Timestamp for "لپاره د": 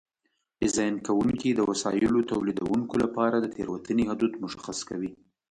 3.03-3.45